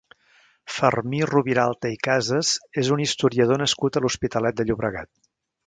[0.75, 2.55] Fermí Rubiralta i Casas
[2.85, 5.15] és un historiador nascut a l'Hospitalet de Llobregat.